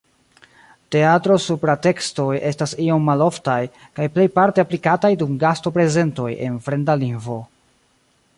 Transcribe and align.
Teatro-supratekstoj 0.95 2.29
estas 2.51 2.73
iom 2.85 3.05
maloftaj 3.09 3.59
kaj 3.99 4.09
plejparte 4.17 4.65
aplikataj 4.67 5.13
dum 5.21 5.37
gasto-prezentoj 5.45 6.31
en 6.49 6.59
fremda 6.69 6.99
lingvo. 7.05 7.39